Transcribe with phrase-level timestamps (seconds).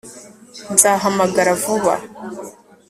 [0.73, 1.93] nzahamagara vuba